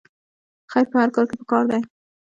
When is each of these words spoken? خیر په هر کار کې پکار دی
خیر 0.71 0.85
په 0.91 0.95
هر 1.01 1.09
کار 1.15 1.25
کې 1.29 1.35
پکار 1.41 1.63
دی 1.69 1.79